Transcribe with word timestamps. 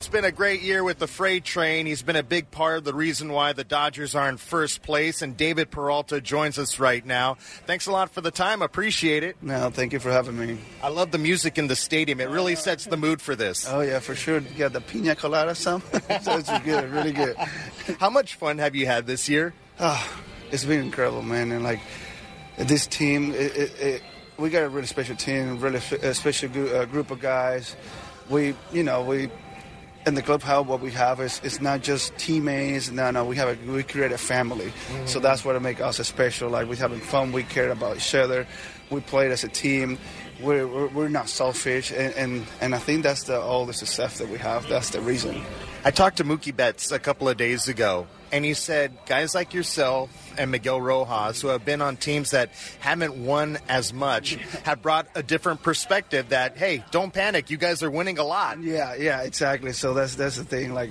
It's 0.00 0.08
been 0.08 0.24
a 0.24 0.30
great 0.30 0.62
year 0.62 0.84
with 0.84 1.00
the 1.00 1.08
freight 1.08 1.42
train. 1.42 1.84
He's 1.84 2.02
been 2.02 2.14
a 2.14 2.22
big 2.22 2.52
part 2.52 2.78
of 2.78 2.84
the 2.84 2.94
reason 2.94 3.32
why 3.32 3.52
the 3.52 3.64
Dodgers 3.64 4.14
are 4.14 4.28
in 4.28 4.36
first 4.36 4.80
place. 4.80 5.22
And 5.22 5.36
David 5.36 5.72
Peralta 5.72 6.20
joins 6.20 6.56
us 6.56 6.78
right 6.78 7.04
now. 7.04 7.34
Thanks 7.66 7.88
a 7.88 7.90
lot 7.90 8.10
for 8.10 8.20
the 8.20 8.30
time. 8.30 8.62
Appreciate 8.62 9.24
it. 9.24 9.42
No, 9.42 9.70
thank 9.70 9.92
you 9.92 9.98
for 9.98 10.12
having 10.12 10.38
me. 10.38 10.58
I 10.84 10.88
love 10.90 11.10
the 11.10 11.18
music 11.18 11.58
in 11.58 11.66
the 11.66 11.74
stadium. 11.74 12.20
It 12.20 12.28
really 12.28 12.54
sets 12.54 12.84
the 12.84 12.96
mood 12.96 13.20
for 13.20 13.34
this. 13.34 13.68
Oh 13.68 13.80
yeah, 13.80 13.98
for 13.98 14.14
sure. 14.14 14.40
Yeah, 14.56 14.68
the 14.68 14.80
pina 14.80 15.16
colada 15.16 15.56
some. 15.56 15.82
so 16.22 16.38
it's 16.38 16.58
good, 16.60 16.92
really 16.92 17.12
good. 17.12 17.36
How 17.98 18.08
much 18.08 18.36
fun 18.36 18.58
have 18.58 18.76
you 18.76 18.86
had 18.86 19.04
this 19.04 19.28
year? 19.28 19.52
Oh, 19.80 20.20
it's 20.52 20.64
been 20.64 20.78
incredible, 20.78 21.22
man. 21.22 21.50
And 21.50 21.64
like 21.64 21.80
this 22.56 22.86
team, 22.86 23.32
it, 23.32 23.56
it, 23.56 23.80
it, 23.80 24.02
we 24.38 24.48
got 24.48 24.62
a 24.62 24.68
really 24.68 24.86
special 24.86 25.16
team, 25.16 25.58
really 25.58 25.80
a 26.02 26.14
special 26.14 26.50
uh, 26.76 26.84
group 26.84 27.10
of 27.10 27.18
guys. 27.18 27.74
We, 28.30 28.54
you 28.72 28.84
know, 28.84 29.02
we 29.02 29.28
in 30.08 30.14
the 30.14 30.22
clubhouse, 30.22 30.66
what 30.66 30.80
we 30.80 30.90
have 30.92 31.20
is 31.20 31.40
it's 31.44 31.60
not 31.60 31.82
just 31.82 32.16
teammates. 32.18 32.90
No, 32.90 33.10
no, 33.10 33.24
we 33.24 33.36
have 33.36 33.48
a 33.48 33.70
we 33.70 33.82
create 33.82 34.10
a 34.10 34.18
family. 34.18 34.66
Mm-hmm. 34.66 35.06
So 35.06 35.20
that's 35.20 35.44
what 35.44 35.60
makes 35.62 35.80
us 35.80 36.04
special. 36.08 36.50
Like 36.50 36.68
we're 36.68 36.76
having 36.76 37.00
fun. 37.00 37.30
We 37.32 37.44
care 37.44 37.70
about 37.70 37.96
each 37.96 38.14
other. 38.14 38.46
We 38.90 39.00
played 39.00 39.30
as 39.30 39.44
a 39.44 39.48
team. 39.48 39.98
We're, 40.40 40.66
we're, 40.66 40.86
we're 40.88 41.08
not 41.08 41.28
selfish, 41.28 41.90
and, 41.90 42.14
and, 42.14 42.46
and 42.60 42.72
I 42.72 42.78
think 42.78 43.02
that's 43.02 43.24
the 43.24 43.40
all 43.40 43.66
the 43.66 43.72
success 43.72 44.18
that 44.18 44.28
we 44.28 44.38
have. 44.38 44.68
That's 44.68 44.90
the 44.90 45.00
reason. 45.00 45.42
I 45.84 45.90
talked 45.90 46.18
to 46.18 46.24
Mookie 46.24 46.54
Betts 46.54 46.92
a 46.92 46.98
couple 47.00 47.28
of 47.28 47.36
days 47.36 47.66
ago, 47.66 48.06
and 48.32 48.44
he 48.44 48.54
said 48.54 48.92
guys 49.06 49.34
like 49.34 49.54
yourself 49.54 50.10
and 50.38 50.50
Miguel 50.50 50.80
Rojas, 50.80 51.40
who 51.40 51.48
have 51.48 51.64
been 51.64 51.82
on 51.82 51.96
teams 51.96 52.30
that 52.30 52.50
haven't 52.80 53.14
won 53.14 53.58
as 53.68 53.92
much, 53.92 54.34
have 54.64 54.82
brought 54.82 55.08
a 55.14 55.22
different 55.22 55.62
perspective. 55.62 56.30
That 56.30 56.56
hey, 56.56 56.84
don't 56.90 57.12
panic, 57.12 57.50
you 57.50 57.56
guys 57.56 57.82
are 57.82 57.90
winning 57.90 58.18
a 58.18 58.24
lot. 58.24 58.60
Yeah, 58.62 58.94
yeah, 58.94 59.22
exactly. 59.22 59.72
So 59.72 59.94
that's 59.94 60.14
that's 60.14 60.36
the 60.36 60.44
thing. 60.44 60.74
Like, 60.74 60.90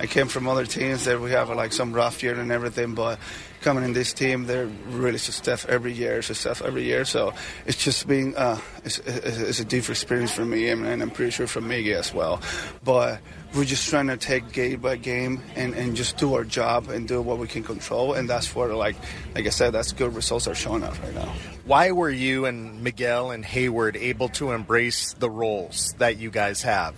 I 0.00 0.06
came 0.06 0.28
from 0.28 0.46
other 0.46 0.66
teams 0.66 1.04
that 1.04 1.20
we 1.20 1.32
have 1.32 1.50
like 1.50 1.72
some 1.72 1.92
rough 1.92 2.22
year 2.22 2.38
and 2.38 2.52
everything, 2.52 2.94
but 2.94 3.18
coming 3.60 3.84
in 3.84 3.92
this 3.92 4.12
team, 4.12 4.46
they're 4.46 4.66
really 4.66 5.18
success 5.18 5.66
every 5.66 5.92
year, 5.92 6.22
success 6.22 6.62
every 6.62 6.84
year. 6.84 7.04
So 7.04 7.34
it's 7.66 7.82
just 7.82 8.06
being 8.06 8.36
uh, 8.36 8.60
it's, 8.84 8.98
it's, 8.98 9.60
a 9.60 9.64
different 9.64 9.98
experience 9.98 10.30
for 10.30 10.44
me, 10.44 10.68
and, 10.68 11.02
I'm 11.02 11.10
pretty 11.10 11.32
sure 11.32 11.46
for 11.46 11.60
Miggy 11.60 11.94
as 11.94 12.14
well. 12.14 12.40
But 12.84 13.20
we're 13.54 13.64
just 13.64 13.88
trying 13.88 14.06
to 14.08 14.16
take 14.16 14.52
game 14.52 14.80
by 14.80 14.96
game 14.96 15.42
and, 15.56 15.74
and 15.74 15.96
just 15.96 16.16
do 16.16 16.34
our 16.34 16.44
job 16.44 16.77
and 16.86 17.08
do 17.08 17.20
what 17.20 17.38
we 17.38 17.48
can 17.48 17.64
control, 17.64 18.14
and 18.14 18.30
that's 18.30 18.54
what 18.54 18.70
like 18.70 18.94
like 19.34 19.46
I 19.46 19.50
said, 19.50 19.72
that's 19.72 19.90
good 19.92 20.14
results 20.14 20.46
are 20.46 20.54
showing 20.54 20.84
up 20.84 21.02
right 21.02 21.14
now. 21.14 21.34
Why 21.64 21.90
were 21.90 22.10
you 22.10 22.46
and 22.46 22.84
Miguel 22.84 23.32
and 23.32 23.44
Heyward 23.44 23.96
able 23.96 24.28
to 24.30 24.52
embrace 24.52 25.14
the 25.14 25.28
roles 25.28 25.94
that 25.98 26.18
you 26.18 26.30
guys 26.30 26.62
have? 26.62 26.94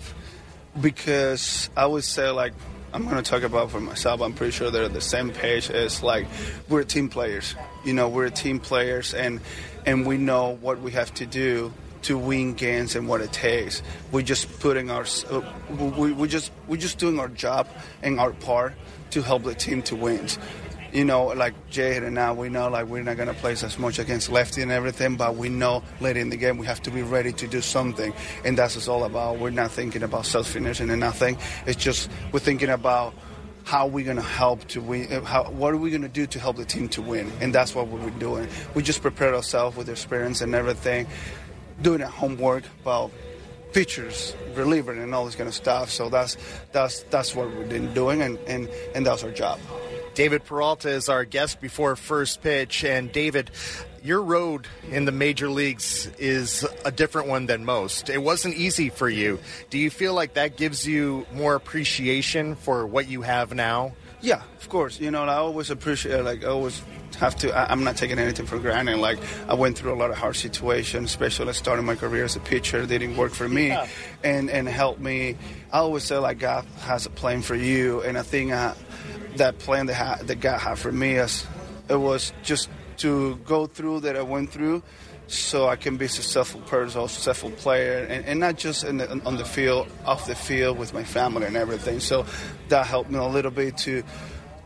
Because 0.78 1.70
I 1.74 1.86
would 1.86 2.04
say 2.04 2.28
like 2.28 2.52
I'm 2.92 3.04
going 3.04 3.22
to 3.22 3.28
talk 3.28 3.42
about 3.42 3.70
for 3.70 3.80
myself. 3.80 4.20
I'm 4.20 4.34
pretty 4.34 4.52
sure 4.52 4.70
they're 4.70 4.88
the 4.88 5.00
same 5.00 5.30
page 5.30 5.70
as 5.70 6.02
like 6.02 6.26
we're 6.68 6.84
team 6.84 7.08
players. 7.08 7.54
You 7.84 7.94
know, 7.94 8.08
we're 8.08 8.28
team 8.28 8.60
players, 8.60 9.14
and 9.14 9.40
and 9.86 10.06
we 10.06 10.18
know 10.18 10.58
what 10.60 10.80
we 10.80 10.90
have 10.92 11.14
to 11.14 11.26
do 11.26 11.72
to 12.02 12.16
win 12.16 12.54
games 12.54 12.96
and 12.96 13.08
what 13.08 13.20
it 13.20 13.32
takes. 13.32 13.82
We're 14.12 14.22
just 14.22 14.60
putting 14.60 14.90
our 14.90 15.06
we 15.96 16.12
we 16.12 16.28
just 16.28 16.52
we're 16.66 16.76
just 16.76 16.98
doing 16.98 17.18
our 17.18 17.28
job 17.28 17.68
and 18.02 18.18
our 18.18 18.32
part 18.32 18.74
to 19.10 19.22
help 19.22 19.42
the 19.42 19.54
team 19.54 19.82
to 19.82 19.96
win 19.96 20.28
you 20.92 21.04
know, 21.04 21.26
like 21.26 21.54
Jay 21.70 21.96
and 21.96 22.14
now, 22.14 22.34
we 22.34 22.48
know 22.48 22.68
like 22.68 22.86
we're 22.86 23.02
not 23.02 23.16
to 23.16 23.34
play 23.34 23.52
as 23.52 23.78
much 23.78 23.98
against 23.98 24.30
lefty 24.30 24.62
and 24.62 24.72
everything, 24.72 25.16
but 25.16 25.36
we 25.36 25.48
know 25.48 25.82
later 26.00 26.20
in 26.20 26.30
the 26.30 26.36
game 26.36 26.58
we 26.58 26.66
have 26.66 26.82
to 26.82 26.90
be 26.90 27.02
ready 27.02 27.32
to 27.32 27.46
do 27.46 27.60
something, 27.60 28.12
and 28.44 28.58
that's 28.58 28.74
what 28.74 28.80
it's 28.80 28.88
all 28.88 29.04
about. 29.04 29.38
We're 29.38 29.50
not 29.50 29.70
thinking 29.70 30.02
about 30.02 30.26
self-finishing 30.26 30.90
and 30.90 31.00
nothing. 31.00 31.38
It's 31.66 31.82
just 31.82 32.10
we're 32.32 32.40
thinking 32.40 32.70
about 32.70 33.14
how 33.64 33.86
we're 33.86 34.04
going 34.04 34.16
to 34.16 34.22
help 34.22 34.66
to 34.68 34.80
win. 34.80 35.12
Uh, 35.12 35.20
how, 35.22 35.44
what 35.44 35.72
are 35.72 35.76
we 35.76 35.90
going 35.90 36.02
to 36.02 36.08
do 36.08 36.26
to 36.26 36.40
help 36.40 36.56
the 36.56 36.64
team 36.64 36.88
to 36.88 37.02
win? 37.02 37.30
And 37.40 37.54
that's 37.54 37.74
what 37.74 37.88
we're 37.88 38.10
doing. 38.10 38.48
We 38.74 38.82
just 38.82 39.02
prepared 39.02 39.34
ourselves 39.34 39.76
with 39.76 39.88
experience 39.88 40.40
and 40.40 40.54
everything, 40.54 41.06
doing 41.82 42.02
our 42.02 42.10
homework 42.10 42.64
about 42.82 43.10
pitchers, 43.72 44.34
reliever, 44.54 44.92
and 44.92 45.14
all 45.14 45.24
this 45.24 45.36
kind 45.36 45.48
of 45.48 45.54
stuff. 45.54 45.90
So 45.90 46.08
that's 46.08 46.36
that's 46.72 47.02
that's 47.04 47.34
what 47.34 47.54
we've 47.54 47.68
been 47.68 47.94
doing, 47.94 48.22
and 48.22 48.38
and, 48.46 48.68
and 48.94 49.06
that's 49.06 49.24
our 49.24 49.30
job. 49.30 49.60
David 50.14 50.44
Peralta 50.44 50.90
is 50.90 51.08
our 51.08 51.24
guest 51.24 51.60
before 51.60 51.94
first 51.96 52.42
pitch. 52.42 52.84
And 52.84 53.12
David, 53.12 53.50
your 54.02 54.22
road 54.22 54.66
in 54.90 55.04
the 55.04 55.12
major 55.12 55.48
leagues 55.48 56.10
is 56.18 56.66
a 56.84 56.90
different 56.90 57.28
one 57.28 57.46
than 57.46 57.64
most. 57.64 58.10
It 58.10 58.18
wasn't 58.18 58.56
easy 58.56 58.90
for 58.90 59.08
you. 59.08 59.38
Do 59.70 59.78
you 59.78 59.88
feel 59.88 60.12
like 60.12 60.34
that 60.34 60.56
gives 60.56 60.86
you 60.86 61.26
more 61.32 61.54
appreciation 61.54 62.56
for 62.56 62.86
what 62.86 63.08
you 63.08 63.22
have 63.22 63.54
now? 63.54 63.92
Yeah, 64.22 64.42
of 64.60 64.68
course. 64.68 65.00
You 65.00 65.10
know, 65.10 65.24
I 65.24 65.36
always 65.36 65.70
appreciate, 65.70 66.20
uh, 66.20 66.22
like, 66.22 66.44
I 66.44 66.48
always 66.48 66.82
have 67.18 67.36
to, 67.36 67.52
I, 67.56 67.72
am 67.72 67.84
not 67.84 67.96
taking 67.96 68.18
anything 68.18 68.46
for 68.46 68.58
granted. 68.58 68.98
Like, 68.98 69.18
I 69.48 69.54
went 69.54 69.78
through 69.78 69.92
a 69.92 69.96
lot 69.96 70.10
of 70.10 70.18
hard 70.18 70.36
situations, 70.36 71.10
especially 71.10 71.52
starting 71.54 71.86
my 71.86 71.94
career 71.94 72.24
as 72.24 72.36
a 72.36 72.40
pitcher. 72.40 72.84
They 72.84 72.98
didn't 72.98 73.16
work 73.16 73.32
for 73.32 73.48
me 73.48 73.68
yeah. 73.68 73.86
and, 74.22 74.50
and 74.50 74.68
helped 74.68 75.00
me. 75.00 75.36
I 75.72 75.78
always 75.78 76.04
say, 76.04 76.18
like, 76.18 76.38
God 76.38 76.64
has 76.80 77.06
a 77.06 77.10
plan 77.10 77.42
for 77.42 77.54
you. 77.54 78.02
And 78.02 78.18
I 78.18 78.22
think 78.22 78.52
I, 78.52 78.74
that 79.36 79.58
plan 79.58 79.86
that, 79.86 79.94
ha- 79.94 80.18
that 80.22 80.40
God 80.40 80.58
had 80.58 80.78
for 80.78 80.92
me 80.92 81.14
is, 81.14 81.46
it 81.88 81.96
was 81.96 82.32
just 82.42 82.68
to 82.98 83.36
go 83.46 83.66
through 83.66 84.00
that 84.00 84.16
I 84.16 84.22
went 84.22 84.50
through 84.50 84.82
so 85.30 85.68
I 85.68 85.76
can 85.76 85.96
be 85.96 86.06
a 86.06 86.08
successful 86.08 86.60
person, 86.62 87.00
a 87.00 87.08
successful 87.08 87.50
player, 87.50 88.06
and, 88.08 88.24
and 88.24 88.40
not 88.40 88.56
just 88.56 88.82
the, 88.82 89.22
on 89.24 89.36
the 89.36 89.44
field, 89.44 89.88
off 90.04 90.26
the 90.26 90.34
field 90.34 90.78
with 90.78 90.92
my 90.92 91.04
family 91.04 91.46
and 91.46 91.56
everything. 91.56 92.00
So 92.00 92.26
that 92.68 92.86
helped 92.86 93.10
me 93.10 93.18
a 93.18 93.24
little 93.24 93.50
bit 93.50 93.76
to 93.78 94.02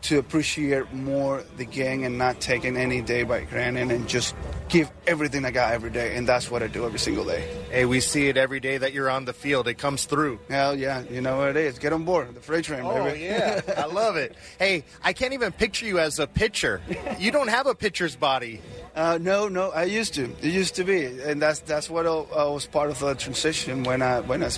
to 0.05 0.19
appreciate 0.19 0.93
more 0.93 1.43
the 1.57 1.65
game 1.65 2.03
and 2.03 2.15
not 2.19 2.39
taking 2.39 2.77
any 2.77 3.01
day 3.01 3.23
by 3.23 3.43
granted 3.43 3.89
and 3.89 4.07
just 4.07 4.35
give 4.69 4.91
everything 5.07 5.43
I 5.45 5.49
got 5.49 5.73
every 5.73 5.89
day. 5.89 6.15
And 6.15 6.27
that's 6.27 6.51
what 6.51 6.61
I 6.61 6.67
do 6.67 6.85
every 6.85 6.99
single 6.99 7.25
day. 7.25 7.43
Hey, 7.71 7.85
we 7.85 7.99
see 7.99 8.27
it 8.27 8.37
every 8.37 8.59
day 8.59 8.77
that 8.77 8.93
you're 8.93 9.09
on 9.09 9.25
the 9.25 9.33
field. 9.33 9.67
It 9.67 9.79
comes 9.79 10.05
through. 10.05 10.39
Hell 10.47 10.75
yeah. 10.75 11.01
You 11.09 11.21
know 11.21 11.37
what 11.37 11.49
it 11.49 11.57
is. 11.57 11.79
Get 11.79 11.91
on 11.91 12.03
board. 12.03 12.35
The 12.35 12.39
freight 12.39 12.65
train, 12.65 12.81
oh, 12.83 13.03
baby. 13.03 13.21
yeah. 13.21 13.61
I 13.77 13.85
love 13.85 14.15
it. 14.15 14.35
Hey, 14.59 14.83
I 15.03 15.13
can't 15.13 15.33
even 15.33 15.51
picture 15.51 15.87
you 15.87 15.97
as 15.97 16.19
a 16.19 16.27
pitcher. 16.27 16.81
You 17.17 17.31
don't 17.31 17.47
have 17.47 17.65
a 17.65 17.73
pitcher's 17.73 18.15
body. 18.15 18.61
Uh, 18.95 19.19
no, 19.21 19.49
no, 19.49 19.71
I 19.71 19.83
used 19.83 20.13
to. 20.13 20.23
It 20.41 20.53
used 20.53 20.75
to 20.75 20.85
be, 20.85 21.05
and 21.05 21.41
that's 21.41 21.59
that's 21.59 21.89
what 21.89 22.07
I, 22.07 22.11
I 22.11 22.45
was 22.45 22.65
part 22.65 22.89
of 22.89 22.99
the 22.99 23.13
transition 23.15 23.83
when 23.83 24.01
I 24.01 24.21
when 24.21 24.41
I 24.41 24.49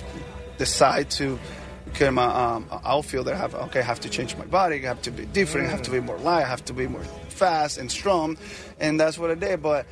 decided 0.58 1.10
to 1.12 1.40
become 1.86 2.18
a 2.18 2.28
um, 2.28 2.66
outfielder. 2.84 3.34
I 3.34 3.36
have 3.36 3.54
okay, 3.56 3.80
I 3.80 3.82
have 3.82 3.98
to 4.00 4.08
change 4.08 4.36
my 4.36 4.44
body. 4.44 4.76
I 4.76 4.88
have 4.88 5.02
to 5.02 5.10
be 5.10 5.26
different. 5.26 5.66
I 5.66 5.70
have 5.72 5.82
to 5.82 5.90
be 5.90 5.98
more 5.98 6.18
light. 6.18 6.44
I 6.44 6.48
have 6.48 6.64
to 6.66 6.72
be 6.72 6.86
more 6.86 7.02
fast 7.30 7.78
and 7.78 7.90
strong, 7.90 8.38
and 8.78 9.00
that's 9.00 9.18
what 9.18 9.32
I 9.32 9.34
did. 9.34 9.60
But 9.60 9.86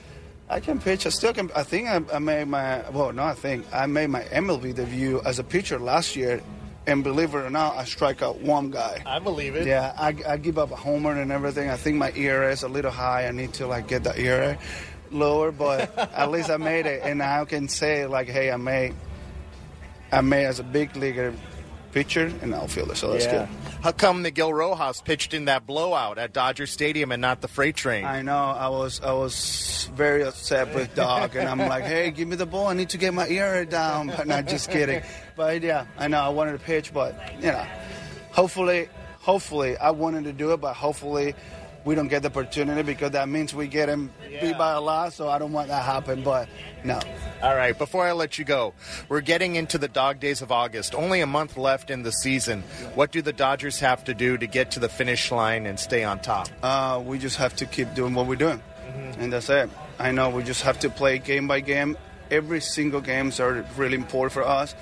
I 0.49 0.61
can 0.61 0.79
pitch. 0.79 1.07
I 1.07 1.09
still 1.09 1.35
can. 1.35 1.51
I 1.57 1.65
think 1.65 1.89
I, 1.89 2.01
I 2.15 2.21
made 2.21 2.47
my 2.47 2.89
well, 2.91 3.13
no, 3.13 3.25
I 3.25 3.35
think 3.35 3.67
I 3.73 3.87
made 3.87 4.11
my 4.11 4.23
MLB 4.23 4.77
debut 4.77 5.21
as 5.25 5.41
a 5.41 5.45
pitcher 5.45 5.81
last 5.81 6.15
year. 6.15 6.41
And 6.87 7.03
believe 7.03 7.35
it 7.35 7.39
or 7.39 7.51
not, 7.51 7.77
I 7.77 7.85
strike 7.85 8.23
out 8.23 8.41
one 8.41 8.71
guy. 8.71 9.03
I 9.05 9.19
believe 9.19 9.57
it. 9.57 9.67
Yeah, 9.67 9.93
I, 9.99 10.15
I 10.27 10.37
give 10.37 10.57
up 10.57 10.71
a 10.71 10.77
homer 10.77 11.21
and 11.21 11.33
everything. 11.33 11.69
I 11.69 11.77
think 11.77 11.97
my 11.97 12.13
ERA 12.13 12.53
is 12.53 12.63
a 12.63 12.69
little 12.69 12.93
high. 12.93 13.27
I 13.27 13.33
need 13.33 13.55
to 13.55 13.67
like 13.67 13.89
get 13.89 14.05
the 14.05 14.19
ERA 14.19 14.57
lower, 15.11 15.51
but 15.51 15.97
at 16.15 16.31
least 16.31 16.49
I 16.49 16.59
made 16.59 16.87
it, 16.87 17.03
and 17.03 17.23
I 17.23 17.45
can 17.45 17.69
say 17.69 18.07
like, 18.07 18.29
hey, 18.29 18.53
I 18.53 18.57
made, 18.57 18.95
I 20.13 20.21
made 20.21 20.47
as 20.47 20.61
a 20.61 20.65
big 20.65 20.95
leaguer 20.97 21.35
pitcher 21.97 22.31
and 22.43 22.53
outfielder, 22.53 22.95
so 22.95 23.11
that's 23.11 23.25
yeah. 23.25 23.47
good. 23.47 23.49
How 23.81 23.91
come 23.91 24.21
Miguel 24.21 24.53
Rojas 24.53 25.01
pitched 25.01 25.33
in 25.33 25.47
that 25.47 25.67
blowout 25.67 26.19
at 26.19 26.35
Dodger 26.35 26.67
Stadium 26.67 27.11
and 27.11 27.23
not 27.23 27.41
the 27.41 27.49
freight 27.49 27.75
train? 27.75 28.05
I 28.05 28.21
know. 28.21 28.37
I 28.37 28.69
was 28.69 29.01
I 29.01 29.15
was 29.15 29.89
very 29.95 30.23
upset 30.23 30.75
with 30.75 30.95
Doc, 30.95 31.35
and 31.37 31.49
I'm 31.49 31.59
like, 31.59 31.85
hey, 31.85 32.11
give 32.11 32.29
me 32.29 32.37
the 32.37 32.45
ball. 32.45 32.67
I 32.67 32.75
need 32.75 32.91
to 32.91 32.99
get 32.99 33.15
my 33.15 33.27
ERA 33.27 33.65
down. 33.65 34.09
But 34.09 34.27
not 34.27 34.47
just 34.47 34.71
kidding. 34.71 35.01
But 35.37 35.63
yeah, 35.63 35.87
I 35.97 36.09
know 36.09 36.21
I 36.21 36.29
wanted 36.29 36.53
to 36.53 36.59
pitch, 36.59 36.93
but 36.93 37.15
you 37.41 37.47
know, 37.47 37.67
hopefully, 38.31 38.91
hopefully, 39.21 39.79
I 39.79 39.91
wanted 39.93 40.25
to 40.25 40.35
do 40.35 40.53
it, 40.53 40.61
but 40.61 40.75
hopefully 40.75 41.35
we 41.87 41.95
don't 41.95 42.09
get 42.09 42.23
the 42.23 42.29
opportunity 42.29 42.83
because 42.83 43.13
that 43.13 43.29
means 43.29 43.55
we 43.55 43.69
get 43.69 43.89
him 43.89 44.13
beat 44.41 44.59
by 44.59 44.73
a 44.73 44.81
lot. 44.81 45.13
So 45.13 45.29
I 45.29 45.39
don't 45.39 45.53
want 45.53 45.69
that 45.69 45.79
to 45.79 45.85
happen. 45.85 46.23
But 46.23 46.49
no. 46.85 47.01
All 47.43 47.55
right, 47.55 47.79
before 47.79 48.05
I 48.05 48.13
let 48.13 48.39
you 48.39 48.45
go, 48.45 48.75
we're 49.09 49.21
getting 49.21 49.55
into 49.55 49.79
the 49.79 49.89
dog 49.89 50.19
days 50.19 50.43
of 50.43 50.51
August. 50.51 50.95
Only 50.95 51.21
a 51.21 51.27
month 51.27 51.57
left 51.57 51.91
in 51.91 52.03
the 52.03 52.11
season. 52.11 52.63
What 52.95 53.13
do 53.13 53.23
the 53.23 53.33
Dodgers 53.33 53.79
have 53.81 54.05
to 54.05 54.15
do 54.15 54.37
to 54.37 54.47
get 54.47 54.73
to 54.73 54.81
the 54.81 54.89
finish 54.89 55.31
line 55.31 55.65
and 55.65 55.79
stay 55.79 56.03
on 56.03 56.19
top? 56.19 56.49
Uh, 56.63 57.01
we 57.05 57.19
just 57.19 57.37
have 57.37 57.55
to 57.57 57.67
keep 57.67 57.95
doing 57.95 58.15
what 58.15 58.27
we're 58.27 58.35
doing, 58.35 58.61
mm-hmm. 58.89 59.21
and 59.21 59.33
that's 59.33 59.49
it. 59.49 59.71
I 59.99 60.11
know 60.11 60.31
we 60.31 60.43
just 60.43 60.63
have 60.63 60.81
to 60.81 60.91
play 60.91 61.19
game 61.19 61.47
by 61.47 61.61
game. 61.61 61.97
Every 62.31 62.61
single 62.61 63.01
games 63.01 63.39
are 63.39 63.65
really 63.77 63.95
important 63.95 64.33
for 64.33 64.43
us, 64.43 64.75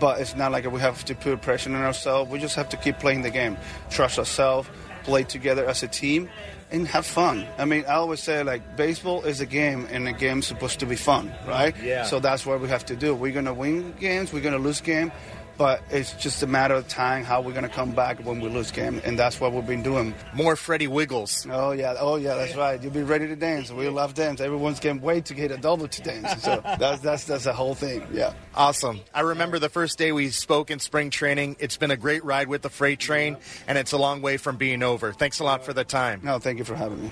but 0.00 0.20
it's 0.20 0.34
not 0.34 0.50
like 0.50 0.70
we 0.70 0.80
have 0.80 1.04
to 1.04 1.14
put 1.14 1.40
pressure 1.42 1.70
on 1.70 1.80
ourselves. 1.82 2.28
We 2.28 2.40
just 2.40 2.56
have 2.56 2.68
to 2.70 2.76
keep 2.76 2.98
playing 2.98 3.22
the 3.22 3.30
game, 3.30 3.56
trust 3.90 4.18
ourselves, 4.18 4.68
play 5.08 5.24
together 5.24 5.64
as 5.66 5.82
a 5.82 5.88
team, 5.88 6.28
and 6.70 6.86
have 6.86 7.06
fun. 7.06 7.46
I 7.56 7.64
mean, 7.64 7.84
I 7.88 7.94
always 7.94 8.20
say 8.20 8.42
like 8.42 8.76
baseball 8.76 9.22
is 9.24 9.40
a 9.40 9.46
game, 9.46 9.88
and 9.90 10.06
a 10.06 10.12
game's 10.12 10.46
supposed 10.46 10.80
to 10.80 10.86
be 10.86 10.96
fun, 10.96 11.32
right? 11.46 11.74
Yeah. 11.82 12.04
So 12.04 12.20
that's 12.20 12.44
what 12.44 12.60
we 12.60 12.68
have 12.68 12.84
to 12.92 12.96
do. 12.96 13.14
We're 13.14 13.32
gonna 13.32 13.54
win 13.54 13.94
games. 13.98 14.32
We're 14.32 14.44
gonna 14.44 14.58
lose 14.68 14.80
game 14.82 15.10
but 15.58 15.82
it's 15.90 16.12
just 16.14 16.42
a 16.42 16.46
matter 16.46 16.74
of 16.74 16.86
time 16.88 17.24
how 17.24 17.42
we're 17.42 17.52
going 17.52 17.64
to 17.64 17.68
come 17.68 17.92
back 17.92 18.24
when 18.24 18.40
we 18.40 18.48
lose 18.48 18.70
game, 18.70 19.02
and 19.04 19.18
that's 19.18 19.40
what 19.40 19.52
we've 19.52 19.66
been 19.66 19.82
doing. 19.82 20.14
More 20.32 20.56
Freddie 20.56 20.86
Wiggles. 20.86 21.46
Oh 21.50 21.72
yeah, 21.72 21.96
oh 21.98 22.16
yeah, 22.16 22.34
that's 22.36 22.56
right. 22.56 22.80
You'll 22.80 22.92
be 22.92 23.02
ready 23.02 23.26
to 23.26 23.36
dance. 23.36 23.70
We 23.70 23.88
love 23.88 24.14
dance. 24.14 24.40
Everyone's 24.40 24.80
getting 24.80 25.02
wait 25.02 25.26
to 25.26 25.34
get 25.34 25.50
a 25.50 25.56
double 25.56 25.88
to 25.88 26.02
dance. 26.02 26.42
So 26.42 26.62
that's 26.78 27.02
that's 27.02 27.24
that's 27.24 27.44
the 27.44 27.52
whole 27.52 27.74
thing. 27.74 28.06
Yeah. 28.12 28.32
Awesome. 28.54 29.00
I 29.12 29.20
remember 29.20 29.58
the 29.58 29.68
first 29.68 29.98
day 29.98 30.12
we 30.12 30.30
spoke 30.30 30.70
in 30.70 30.78
spring 30.78 31.10
training. 31.10 31.56
It's 31.58 31.76
been 31.76 31.90
a 31.90 31.96
great 31.96 32.24
ride 32.24 32.48
with 32.48 32.62
the 32.62 32.70
freight 32.70 33.00
train, 33.00 33.36
and 33.66 33.76
it's 33.76 33.92
a 33.92 33.98
long 33.98 34.22
way 34.22 34.36
from 34.36 34.56
being 34.56 34.82
over. 34.82 35.12
Thanks 35.12 35.40
a 35.40 35.44
lot 35.44 35.64
for 35.64 35.72
the 35.72 35.84
time. 35.84 36.20
No, 36.22 36.38
thank 36.38 36.58
you 36.58 36.64
for 36.64 36.76
having 36.76 37.02
me. 37.02 37.10